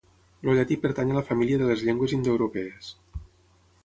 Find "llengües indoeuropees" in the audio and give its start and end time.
1.89-2.89